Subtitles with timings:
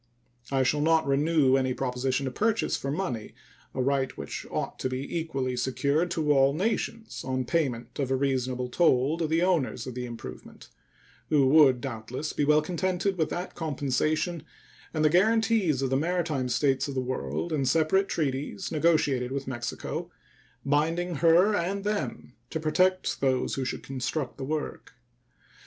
[0.51, 3.35] I shall not renew any proposition to purchase for money
[3.75, 8.15] a right which ought to be equally secured to all nations on payment of a
[8.15, 10.69] reasonable toll to the owners of the improvement,
[11.29, 14.41] who would doubtless be well contented with that compensation
[14.91, 19.45] and the guaranties of the maritime states of the world in separate treaties negotiated with
[19.47, 20.09] Mexico,
[20.65, 24.93] binding her and them to protect those who should construct the work.